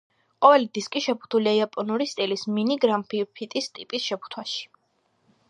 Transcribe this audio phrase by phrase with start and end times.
[0.43, 4.67] ყოველი დისკი შეფუთულია იაპონური სტილის მინი გრამფირფიტის ტიპის შეფუთვაში.